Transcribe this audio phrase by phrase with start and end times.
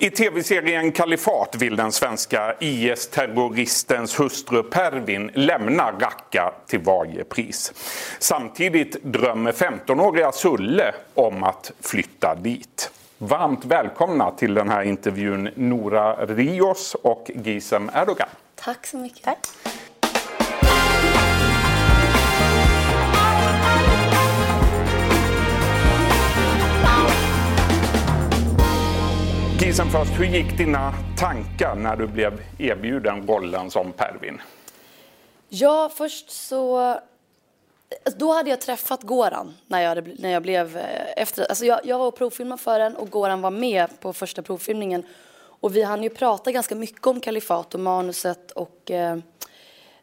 [0.00, 7.72] I tv-serien Kalifat vill den svenska IS-terroristens hustru Pervin lämna Raqqa till varje pris.
[8.18, 12.90] Samtidigt drömmer 15-åriga Sulle om att flytta dit.
[13.18, 18.28] Varmt välkomna till den här intervjun Nora Rios och Gizem Erdogan.
[18.54, 19.24] Tack så mycket.
[19.24, 19.46] Tack.
[29.60, 34.40] Gizem först, hur gick dina tankar när du blev erbjuden rollen som Pervin?
[35.48, 36.94] Ja, först så...
[38.16, 40.84] Då hade jag träffat Goran när jag, när jag blev eh,
[41.16, 41.44] efter...
[41.44, 45.02] Alltså jag, jag var och provfilmade för den och Goran var med på första provfilmningen.
[45.38, 49.16] Och vi hann ju prata ganska mycket om Kalifat och manuset och eh,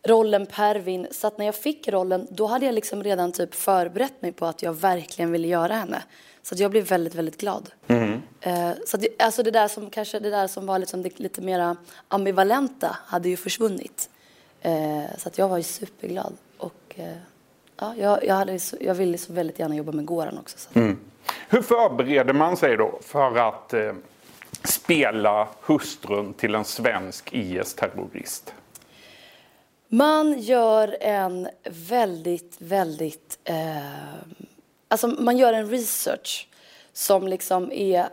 [0.03, 1.07] rollen Pervin.
[1.11, 4.45] Så att när jag fick rollen, då hade jag liksom redan typ förberett mig på
[4.45, 6.03] att jag verkligen ville göra henne.
[6.45, 7.69] Så jag blev väldigt, väldigt glad.
[7.87, 8.21] Mm.
[8.41, 11.41] Eh, så att, alltså det där som kanske det där som var liksom det, lite
[11.41, 11.75] mer
[12.07, 14.09] ambivalenta hade ju försvunnit.
[14.61, 16.33] Eh, så att jag var ju superglad.
[16.57, 17.17] Och eh,
[17.77, 20.57] ja, jag, jag, hade så, jag ville så väldigt gärna jobba med Goran också.
[20.57, 20.79] Så.
[20.79, 20.99] Mm.
[21.49, 23.73] Hur förbereder man sig då för att
[24.63, 28.53] spela hustrun till en svensk IS-terrorist?
[29.87, 33.55] Man gör en väldigt, väldigt eh,
[34.95, 36.47] Alltså man gör en research
[36.93, 38.09] som liksom är...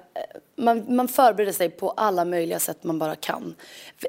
[0.56, 3.54] Man, man förbereder sig på alla möjliga sätt man bara kan.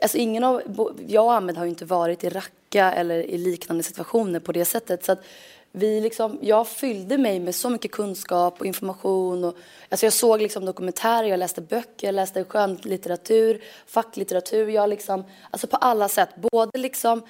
[0.01, 0.61] Alltså ingen av,
[1.07, 4.65] jag och Ahmed har ju inte varit i Raqqa eller i liknande situationer på det
[4.65, 5.05] sättet.
[5.05, 5.23] Så att
[5.71, 9.43] vi liksom, jag fyllde mig med så mycket kunskap och information.
[9.43, 9.55] Och,
[9.89, 14.69] alltså jag såg liksom dokumentärer, jag läste böcker, jag läste skönlitteratur, facklitteratur.
[14.69, 16.29] Jag liksom, alltså på alla sätt.
[16.35, 17.21] Både liksom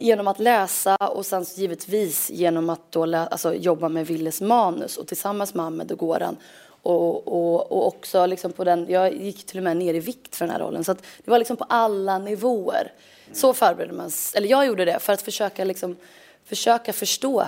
[0.00, 4.96] genom att läsa och sen givetvis genom att då lä- alltså, jobba med Willes manus
[4.96, 6.36] och tillsammans med Ahmed och Goran.
[6.82, 10.36] Och, och, och också liksom på den, jag gick till och med ner i vikt
[10.36, 10.84] för den här rollen.
[10.84, 10.92] Så
[11.24, 12.92] det var liksom på alla nivåer.
[13.32, 15.96] Så förberedde man eller jag gjorde det för att försöka, liksom,
[16.44, 17.40] försöka förstå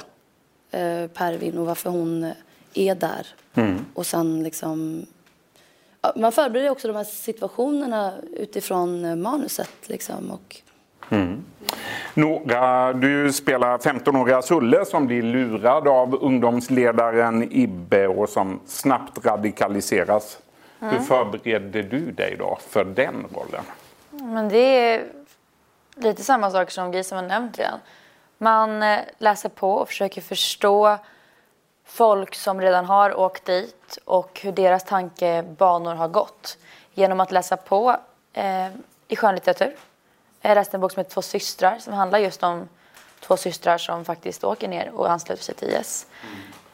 [0.70, 2.32] eh, Pervin och varför hon
[2.74, 3.26] är där.
[3.54, 3.84] Mm.
[3.94, 5.06] Och sen liksom
[6.16, 9.70] man förbereder också de här situationerna utifrån manuset.
[9.86, 10.56] Liksom, och
[11.10, 11.44] Mm.
[12.14, 20.38] Nora, du spelar 15-åriga Sulle som blir lurad av ungdomsledaren Ibbe och som snabbt radikaliseras.
[20.80, 20.94] Mm.
[20.94, 23.64] Hur förberedde du dig då för den rollen?
[24.10, 25.04] Men det är
[25.94, 27.78] lite samma sak som Gis har nämnt redan.
[28.38, 30.98] Man eh, läser på och försöker förstå
[31.84, 36.58] folk som redan har åkt dit och hur deras tankebanor har gått
[36.94, 37.96] genom att läsa på
[38.32, 38.66] eh,
[39.08, 39.74] i skönlitteratur
[40.48, 42.68] jag läste en bok som heter Två systrar som handlar just om
[43.20, 46.06] två systrar som faktiskt åker ner och ansluter sig till IS.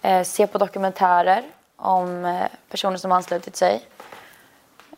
[0.02, 0.18] Mm.
[0.18, 1.44] Eh, se på dokumentärer
[1.76, 3.82] om eh, personer som anslutit sig.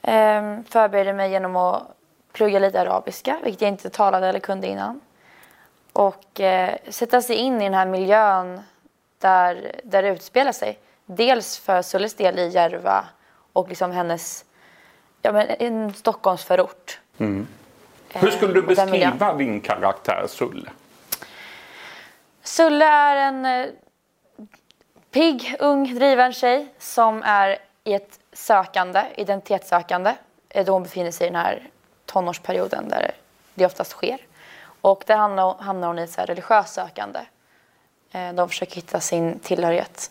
[0.02, 1.82] Eh, förberedde mig genom att
[2.32, 5.00] plugga lite arabiska, vilket jag inte talade eller kunde innan.
[5.92, 8.62] Och eh, sätta sig in i den här miljön
[9.18, 10.78] där, där det utspelar sig.
[11.06, 13.04] Dels för Sulles del i Järva
[13.52, 14.44] och liksom hennes,
[15.22, 17.00] ja men en Stockholmsförort.
[17.18, 17.46] Mm.
[18.20, 20.70] Hur skulle du beskriva din karaktär Sulle?
[22.42, 23.66] Sulle är en eh,
[25.10, 30.14] pigg, ung, driven tjej som är i ett sökande, identitetssökande
[30.48, 31.62] eh, då hon befinner sig i den här
[32.06, 33.10] tonårsperioden där
[33.54, 34.18] det oftast sker.
[34.80, 35.16] Och där
[35.62, 37.20] hamnar hon i ett religiöst sökande.
[38.12, 40.10] Eh, de försöker hitta sin tillhörighet.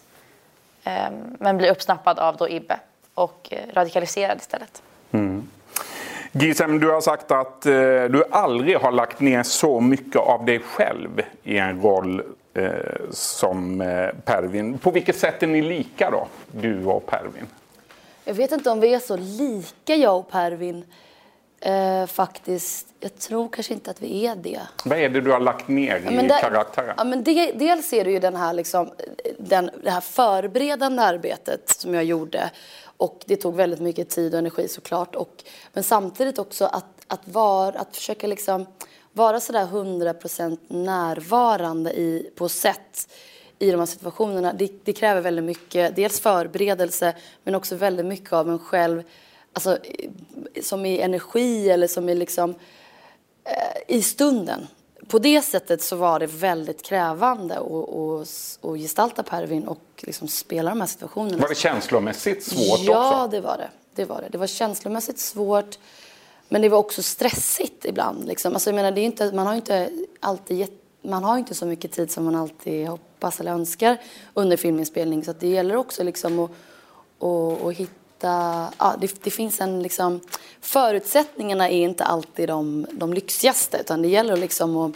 [1.40, 2.80] Men blir uppsnappad av då Ibbe
[3.14, 4.82] och radikaliserad istället.
[5.12, 5.50] Mm.
[6.32, 7.72] Gisem, du har sagt att eh,
[8.10, 12.24] du aldrig har lagt ner så mycket av dig själv i en roll
[12.54, 12.70] eh,
[13.12, 14.78] som eh, Pervin.
[14.78, 17.46] På vilket sätt är ni lika då, du och Pervin?
[18.24, 20.86] Jag vet inte om vi är så lika, jag och Pervin.
[21.62, 22.88] Eh, faktiskt.
[23.00, 24.62] Jag tror kanske inte att vi är det.
[24.86, 26.94] Vad är det du har lagt ner i ja, karaktären?
[26.98, 28.90] Ja, men det, dels är det ju den här, liksom,
[29.40, 32.50] den, det här förberedande arbetet som jag gjorde
[32.98, 35.16] och det tog väldigt mycket tid och energi såklart.
[35.16, 38.66] Och, men samtidigt också att, att, var, att försöka liksom
[39.14, 43.10] vara sådär 100% närvarande i, på sätt
[43.60, 44.54] i de här situationerna.
[44.54, 49.04] Det, det, kräver väldigt mycket, dels förberedelse men också väldigt mycket av en själv.
[49.54, 49.78] Alltså,
[50.62, 52.56] som i energi eller som i liksom
[53.44, 54.68] eh, i stunden
[55.08, 60.80] på det sättet så var det väldigt krävande att gestalta Pervin och liksom spela de
[60.80, 61.38] här situationerna.
[61.38, 63.18] Var det känslomässigt svårt ja, också?
[63.18, 63.70] Ja, det var det.
[63.96, 64.30] det var det.
[64.32, 65.78] Det var känslomässigt svårt.
[66.50, 68.28] Men det var också stressigt ibland.
[68.28, 68.54] Liksom.
[68.54, 69.90] Alltså, jag menar, det är inte, man har inte
[70.20, 70.68] alltid
[71.02, 73.98] man har inte så mycket tid som man alltid hoppas eller önskar
[74.34, 75.24] under filminspelning.
[75.24, 76.52] Så det gäller också liksom att,
[77.20, 77.78] att, att
[78.18, 80.20] ofta, ja, det, det finns en liksom,
[80.62, 84.94] förutsättningarna är inte alltid de, de lyxigaste utan det gäller liksom att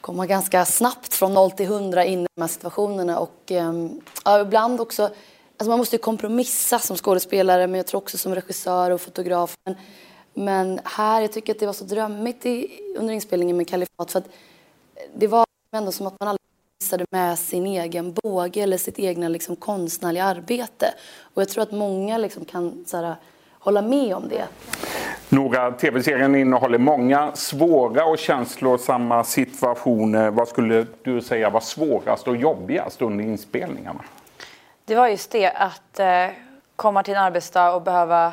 [0.00, 4.40] komma ganska snabbt från 0 till 100 in i de här situationerna och ehm, ja,
[4.40, 8.90] ibland också, alltså man måste ju kompromissa som skådespelare men jag tror också som regissör
[8.90, 9.56] och fotograf.
[9.64, 9.76] Men,
[10.34, 14.18] men här, jag tycker att det var så drömmigt i, under inspelningen med Kalifat för
[14.18, 14.28] att
[15.14, 15.44] det var
[15.76, 16.47] ändå som att man aldrig
[16.80, 20.94] visade med sin egen båge eller sitt egna liksom, konstnärliga arbete.
[21.34, 23.16] Och jag tror att många liksom, kan så här,
[23.52, 24.44] hålla med om det.
[25.28, 30.30] Nora, tv-serien innehåller många svåra och känslosamma situationer.
[30.30, 34.04] Vad skulle du säga var svårast och jobbigast under inspelningarna?
[34.84, 36.26] Det var just det att eh,
[36.76, 38.32] komma till en arbetsdag och behöva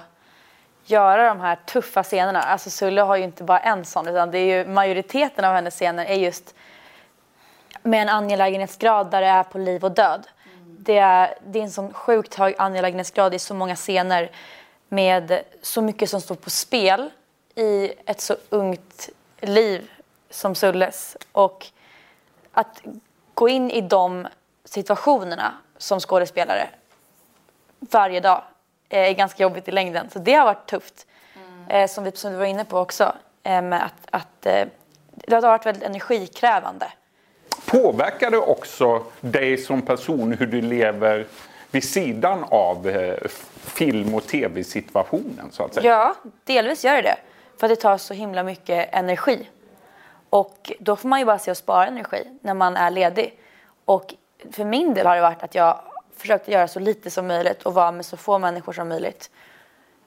[0.86, 2.42] göra de här tuffa scenerna.
[2.42, 5.74] Alltså Sulle har ju inte bara en sån utan det är ju majoriteten av hennes
[5.74, 6.56] scener är just
[7.86, 10.28] med en angelägenhetsgrad där det är på liv och död.
[10.46, 10.78] Mm.
[10.80, 14.32] Det, är, det är en sån sjukt hög angelägenhetsgrad i så många scener
[14.90, 17.10] med så mycket som står på spel
[17.56, 19.10] i ett så ungt
[19.42, 19.92] liv
[20.30, 21.18] som Sulles.
[21.32, 21.68] Och
[22.52, 22.82] att
[23.34, 24.28] gå in i de
[24.66, 26.70] situationerna som skådespelare
[27.80, 28.44] varje dag
[28.90, 30.10] är ganska jobbigt i längden.
[30.10, 31.08] Så det har varit tufft.
[31.36, 31.68] Mm.
[31.68, 33.16] Eh, som, vi, som du var inne på också.
[33.44, 34.68] Eh, med att, att eh,
[35.12, 36.88] det har varit väldigt energikrävande.
[37.66, 41.26] Påverkar det också dig som person hur du lever
[41.72, 42.92] vid sidan av
[43.58, 45.90] film och tv-situationen så att säga?
[45.90, 47.18] Ja, delvis gör det det.
[47.60, 49.50] För att det tar så himla mycket energi.
[50.30, 53.40] Och då får man ju bara se och spara energi när man är ledig.
[53.86, 54.14] Och
[54.52, 55.80] för min del har det varit att jag
[56.18, 59.30] försökt göra så lite som möjligt och vara med så få människor som möjligt.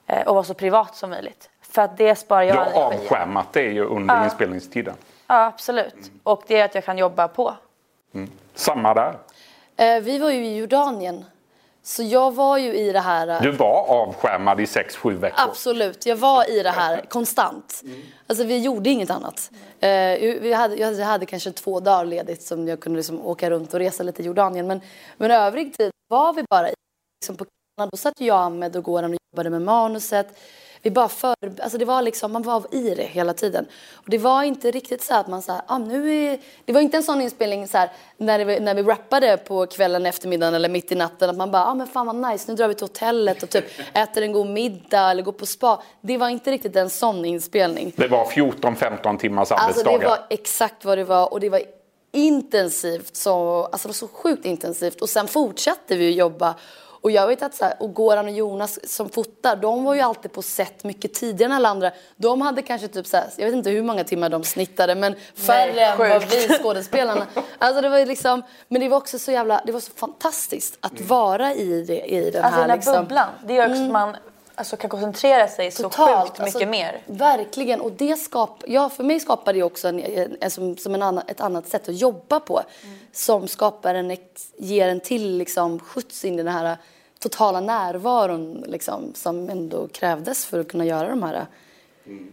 [0.07, 1.49] Eh, och vara så privat som möjligt.
[1.61, 2.71] För att det sparar jag energi.
[2.73, 4.23] Du har avskärmat det ju under ja.
[4.23, 4.95] inspelningstiden.
[5.29, 5.93] Ja, absolut.
[5.93, 6.19] Mm.
[6.23, 7.53] Och det är att jag kan jobba på.
[8.13, 8.31] Mm.
[8.53, 9.17] Samma där.
[9.77, 11.25] Eh, vi var ju i Jordanien
[11.83, 13.27] så jag var ju i det här...
[13.27, 15.39] Eh, du var avskärmad i 6-7 veckor?
[15.49, 17.81] Absolut, jag var i det här konstant.
[17.83, 18.01] Mm.
[18.27, 19.51] Alltså vi gjorde inget annat.
[19.79, 23.79] Vi hade, jag hade kanske två dagar ledigt som jag kunde liksom åka runt och
[23.79, 24.67] resa lite i Jordanien.
[24.67, 24.81] Men,
[25.17, 26.73] men övrig tid var vi bara i.
[27.21, 27.45] Liksom på
[27.91, 30.39] Då satt jag, Ahmed och Goran och jobbade med manuset
[30.81, 33.65] vi bara för, alltså det var liksom, man var i det hela tiden.
[33.93, 36.97] Och det var inte riktigt så att man sa, ah, nu är, det var inte
[36.97, 40.91] en sån inspelning så här, när, det, när vi rappade på kvällen, eftermiddagen eller mitt
[40.91, 43.43] i natten att man bara, ah, men fan vad nice, nu drar vi till hotellet
[43.43, 45.81] och typ äter en god middag eller går på spa.
[46.01, 47.93] Det var inte riktigt en sån inspelning.
[47.95, 49.67] Det var 14-15 timmars arbetsdagar.
[49.67, 51.61] Alltså det var exakt vad det var och det var
[52.11, 56.55] intensivt, så, alltså det var så sjukt intensivt och sen fortsatte vi jobba
[57.01, 60.01] och jag vet att så här, och Goran och Jonas som fotar, de var ju
[60.01, 61.91] alltid på set mycket tidigare än alla andra.
[62.15, 65.15] De hade kanske typ så här, jag vet inte hur många timmar de snittade, men
[65.35, 67.27] färre än vad vi skådespelarna.
[67.57, 70.91] Alltså det var liksom, men det var också så jävla, det var så fantastiskt att
[70.91, 71.07] mm.
[71.07, 72.95] vara i, det, i den alltså här den liksom.
[72.95, 73.91] bubblan, det gör också mm.
[73.91, 74.15] man
[74.59, 77.01] alltså, kan koncentrera sig Totalt, så sjukt mycket alltså, mer.
[77.05, 77.81] Verkligen.
[77.81, 81.01] Och det skap, ja, för mig skapar det också en, en, en, som, som en
[81.01, 82.61] annan, ett annat sätt att jobba på.
[82.83, 82.95] Mm.
[83.11, 84.17] Som skapar en,
[84.57, 86.77] ger en till liksom, skjuts in i den här
[87.19, 91.45] totala närvaron liksom, som ändå krävdes för att kunna göra de här
[92.05, 92.31] mm.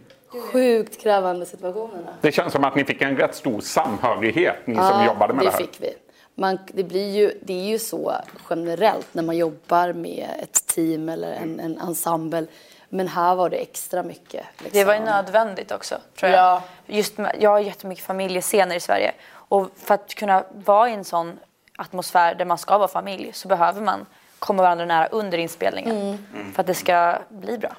[0.51, 2.13] sjukt krävande situationerna.
[2.21, 5.45] Det känns som att ni fick en rätt stor samhörighet, ni ja, som jobbade med
[5.45, 5.57] det, här.
[5.57, 6.06] det fick vi.
[6.39, 8.15] Man, det, blir ju, det är ju så
[8.49, 12.47] generellt när man jobbar med ett team eller en, en ensemble.
[12.89, 14.45] Men här var det extra mycket.
[14.57, 14.79] Liksom.
[14.79, 16.39] Det var ju nödvändigt också, tror jag.
[16.39, 16.63] Ja.
[16.87, 19.13] Just med, jag har jättemycket familjescener i Sverige.
[19.29, 21.39] Och för att kunna vara i en sån
[21.77, 24.05] atmosfär där man ska vara familj så behöver man
[24.39, 25.97] komma varandra nära under inspelningen.
[25.97, 26.53] Mm.
[26.53, 27.75] För att det ska bli bra.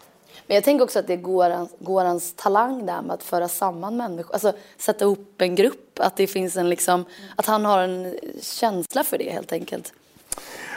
[0.49, 3.97] Men jag tänker också att det är Gorans, Gorans talang där med att föra samman
[3.97, 5.99] människor, alltså sätta upp en grupp.
[6.01, 7.05] Att det finns en liksom,
[7.37, 9.93] att han har en känsla för det helt enkelt.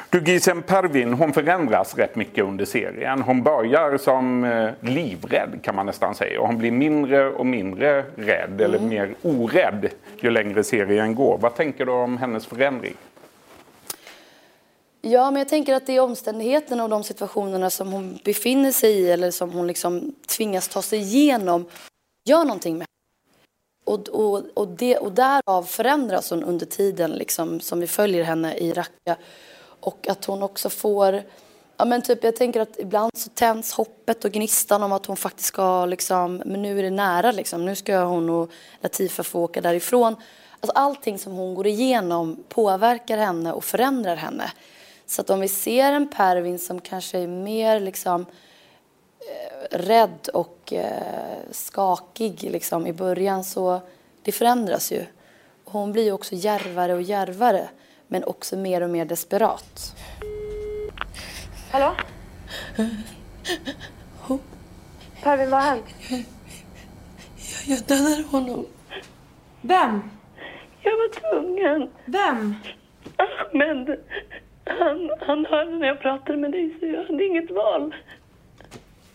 [0.09, 3.21] Du Gisen Pervin, hon förändras rätt mycket under serien.
[3.21, 8.05] Hon börjar som eh, livrädd kan man nästan säga och hon blir mindre och mindre
[8.15, 8.61] rädd mm.
[8.61, 11.37] eller mer orädd ju längre serien går.
[11.37, 12.95] Vad tänker du om hennes förändring?
[15.01, 18.91] Ja, men jag tänker att det är omständigheterna och de situationerna som hon befinner sig
[18.91, 21.65] i eller som hon liksom tvingas ta sig igenom
[22.25, 22.87] gör någonting med
[23.83, 28.55] och, och, och, det, och därav förändras hon under tiden liksom, som vi följer henne
[28.55, 29.15] i Raqqa.
[29.79, 31.23] Och att hon också får...
[31.77, 35.17] Ja, men typ, jag tänker att ibland så tänds hoppet och gnistan om att hon
[35.17, 35.85] faktiskt ska...
[35.85, 37.31] Liksom, men nu är det nära.
[37.31, 37.65] Liksom.
[37.65, 40.15] Nu ska hon och Latifa få åka därifrån.
[40.59, 44.51] Alltså, allting som hon går igenom påverkar henne och förändrar henne.
[45.11, 48.25] Så att om vi ser en Pervin som kanske är mer liksom
[49.19, 53.81] eh, rädd och eh, skakig liksom, i början så
[54.23, 55.05] det förändras ju.
[55.65, 57.69] Hon blir ju också järvare och järvare
[58.07, 59.95] men också mer och mer desperat.
[61.71, 61.95] Hallå?
[65.23, 65.85] Pervin, vad har hänt?
[67.65, 68.65] Jag dödade honom.
[69.61, 70.01] Vem?
[70.81, 71.91] Jag var tvungen.
[72.05, 72.55] Vem?
[73.17, 73.99] Ahmed,
[74.65, 77.95] han, han hörde när jag pratade med dig så jag hade inget val.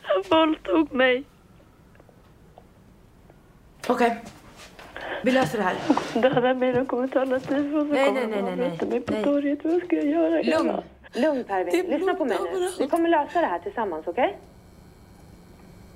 [0.02, 1.24] Han våldtog mig.
[3.88, 4.22] Okej.
[5.22, 5.76] Vi löser det här.
[6.22, 8.86] Döda mig, de kommer ta alla tifo och så Nej, kommer nej, nej, nej, avrätta
[8.86, 9.24] mig på nej.
[9.24, 9.58] torget.
[9.64, 10.42] Vad ska jag göra?
[10.42, 10.82] Lugn.
[11.14, 12.68] Lugn Pervin, lyssna på mig nu.
[12.78, 14.38] Vi kommer lösa det här tillsammans, okej?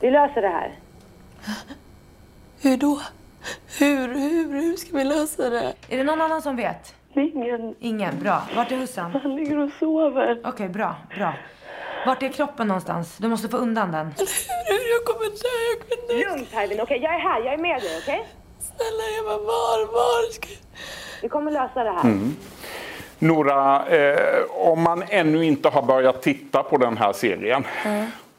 [0.00, 0.74] Vi löser det här.
[2.62, 3.00] Hur då?
[3.78, 5.74] Hur, hur, hur ska vi lösa det?
[5.88, 6.94] Är det någon annan som vet?
[7.14, 7.74] Ingen.
[7.80, 8.18] Ingen.
[8.18, 8.42] Bra.
[8.56, 9.10] Vart är hussen?
[9.22, 10.40] Han ligger och sover.
[10.44, 10.94] Okej, bra.
[11.16, 11.34] Bra.
[12.06, 13.16] Vart är kroppen någonstans?
[13.18, 14.14] Du måste få undan den.
[14.18, 16.30] Jag kommer dö, jag kommer dö.
[16.30, 17.00] Lugn Pervin, okej?
[17.02, 18.26] Jag är här, jag är med dig, okej?
[18.58, 20.48] Snälla Eva, var, var ska
[21.22, 22.30] Vi kommer lösa det här.
[23.18, 27.64] Nora, eh, om man ännu inte har börjat titta på den här serien,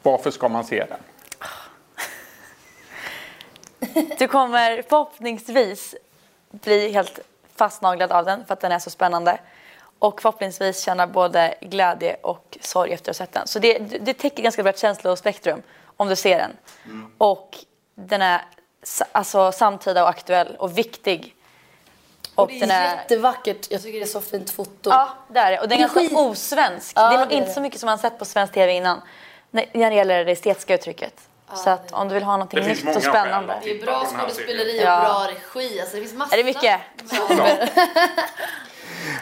[0.03, 0.99] varför ska man se den?
[4.19, 5.95] Du kommer förhoppningsvis
[6.51, 7.19] bli helt
[7.61, 9.39] fastnaglad av den för att den är så spännande.
[9.99, 13.47] Och förhoppningsvis känna både glädje och sorg efter att ha sett den.
[13.47, 15.61] Så det, det täcker ganska brett känslospektrum
[15.97, 16.51] om du ser den.
[17.17, 17.57] Och
[17.95, 18.41] den är
[19.11, 21.35] alltså, samtida och aktuell och viktig.
[22.35, 22.95] Och Det är den är...
[22.95, 23.71] jättevackert.
[23.71, 24.89] Jag tycker det är så fint foto.
[24.89, 25.59] Ja, det är det.
[25.59, 26.93] Och den är Regi- ganska osvensk.
[26.95, 27.53] Ja, det är nog det är inte det.
[27.53, 29.01] så mycket som man sett på svensk tv innan.
[29.51, 31.13] När när det gäller det estetiska uttrycket.
[31.57, 33.59] Så att om du vill ha någonting nytt och spännande.
[33.63, 35.01] Det är bra skådespeleri och Ja.
[35.01, 35.79] bra regi.
[35.81, 36.35] Alltså det finns massa.
[36.35, 36.79] Är det mycket?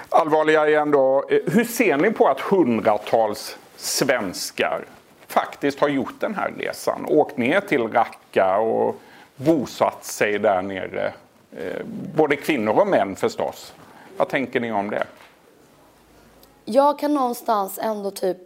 [0.10, 1.26] Allvarliga igen då.
[1.30, 4.86] Hur ser ni på att hundratals svenskar
[5.28, 7.06] faktiskt har gjort den här resan?
[7.08, 8.96] Åkt ner till Raqqa och
[9.36, 11.14] bosatt sig där nere.
[11.58, 11.82] Eh,
[12.16, 13.74] Både kvinnor och män förstås.
[14.18, 15.04] Vad tänker ni om det?
[16.66, 18.38] Jag kan någonstans ändå typ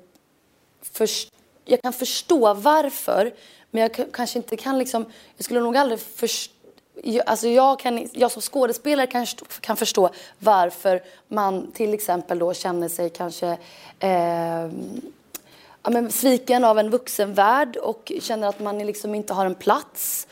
[0.93, 1.29] först-
[1.65, 3.31] jag kan förstå varför,
[3.73, 5.05] men jag k- kanske inte kan liksom,
[5.37, 6.53] jag skulle nog aldrig förstå
[7.25, 9.25] alltså jag, kan, jag som skådespelare kan,
[9.61, 13.57] kan förstå varför man till exempel då känner sig kanske
[13.99, 14.69] eh,
[15.83, 20.27] ja, men sviken av en vuxenvärld och känner att man liksom inte har en plats.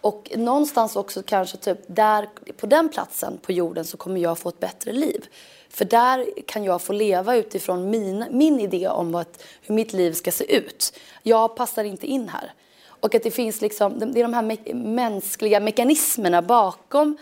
[0.00, 4.48] Och någonstans också kanske typ där, på den platsen på jorden så kommer jag få
[4.48, 5.26] ett bättre liv.
[5.70, 9.26] För där kan jag få leva utifrån min, min idé om vad,
[9.62, 10.98] hur mitt liv ska se ut.
[11.22, 12.52] Jag passar inte in här.
[13.00, 17.16] Och att det finns liksom, det är de här me- mänskliga mekanismerna bakom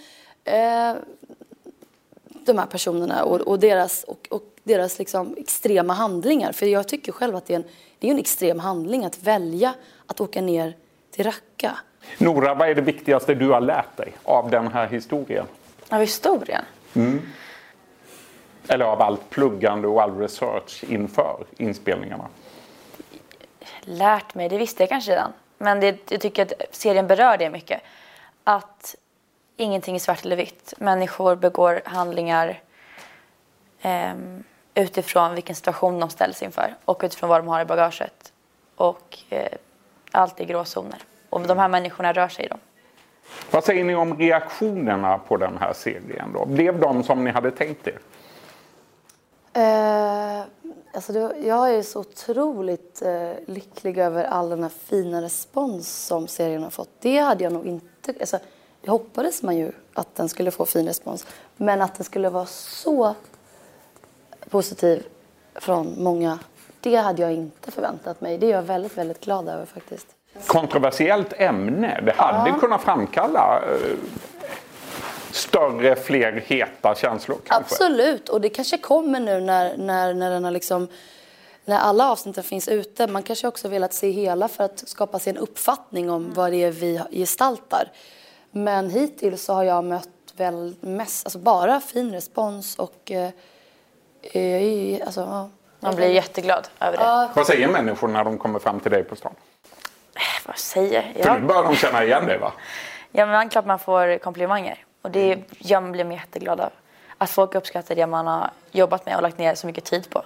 [0.44, 0.94] eh,
[2.46, 6.52] de här personerna och, och deras, och, och deras liksom extrema handlingar.
[6.52, 7.64] För jag tycker själv att det är, en,
[7.98, 9.74] det är en extrem handling att välja
[10.06, 10.76] att åka ner
[11.10, 11.78] till Raqqa.
[12.18, 15.46] Nora, vad är det viktigaste du har lärt dig av den här historien?
[15.88, 16.64] Av historien?
[18.68, 22.26] Eller av allt pluggande och all research inför inspelningarna?
[23.80, 25.32] Lärt mig, det visste jag kanske redan.
[25.64, 27.80] Men det, jag tycker att serien berör det mycket.
[28.44, 28.94] Att
[29.56, 30.75] ingenting är svart eller vitt.
[30.78, 32.61] Människor begår handlingar
[33.83, 34.14] eh,
[34.75, 38.33] utifrån vilken situation de ställs inför och utifrån vad de har i bagaget.
[38.76, 39.52] Och eh,
[40.11, 40.99] allt är gråzoner.
[41.30, 42.59] Och de här människorna rör sig i dem.
[43.50, 46.33] Vad säger ni om reaktionerna på den här serien?
[46.33, 46.47] Då?
[46.47, 47.99] Blev de som ni hade tänkt er?
[50.94, 56.28] Alltså det, jag är så otroligt eh, lycklig över all den här fina respons som
[56.28, 56.90] serien har fått.
[57.00, 58.14] Det hade jag nog inte...
[58.20, 58.38] Alltså,
[58.80, 61.26] det hoppades man ju att den skulle få fin respons.
[61.56, 63.14] Men att den skulle vara så
[64.50, 65.06] positiv
[65.54, 66.38] från många,
[66.80, 68.38] det hade jag inte förväntat mig.
[68.38, 70.06] Det är jag väldigt, väldigt glad över faktiskt.
[70.46, 72.00] Kontroversiellt ämne.
[72.06, 73.98] Det hade kunnat framkalla eh,
[75.54, 77.75] större, fler heta känslor kanske.
[77.75, 80.88] Absolut, och det kanske kommer nu när, när, när den har liksom
[81.64, 83.06] när alla avsnitten finns ute.
[83.06, 86.62] Man kanske också velat se hela för att skapa sig en uppfattning om vad det
[86.62, 87.90] är vi gestaltar.
[88.50, 93.30] Men hittills så har jag mött väl mest, alltså bara fin respons och eh,
[94.23, 95.50] eh, alltså, ja.
[95.80, 97.28] Man blir jätteglad över det.
[97.34, 99.34] Vad säger människor när de kommer fram till dig på stan?
[100.46, 101.40] Vad säger För jag?
[101.40, 102.52] nu börjar de känna igen dig va?
[103.12, 104.84] Ja, men klart man får komplimanger.
[105.04, 106.70] Och det gör man blir man jätteglad av.
[107.18, 110.23] Att folk uppskattar det man har jobbat med och lagt ner så mycket tid på.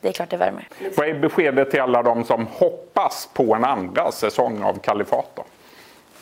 [0.00, 0.68] Det är klart det värmer.
[0.96, 5.44] Vad är beskedet till alla de som hoppas på en andra säsong av Kalifator?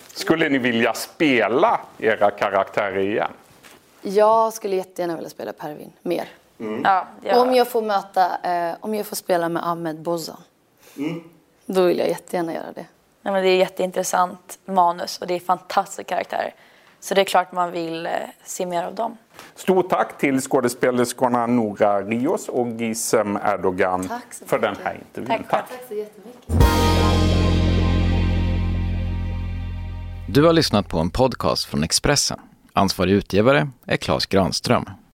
[0.06, 3.30] Skulle ni vilja spela era karaktärer igen?
[4.02, 6.28] Jag skulle jättegärna vilja spela Pervin mer.
[6.84, 10.42] Ja, jag, Om jag får möta, eh, om jag får spela med Ahmed Bozan.
[11.66, 12.86] Då vill jag jättegärna göra det.
[13.22, 16.54] Nej, men det är jätteintressant manus och det är fantastiska karaktärer.
[17.00, 18.12] Så det är klart man vill eh,
[18.44, 19.16] se mer av dem.
[19.54, 24.08] Stort tack till skådespelerskorna Nora Rios och Gizem Erdogan
[24.46, 25.44] för den här intervjun.
[25.50, 26.40] Tack, tack så jättemycket.
[30.28, 32.38] Du har lyssnat på en podcast från Expressen.
[32.72, 34.84] Ansvarig utgivare är Klas Granström.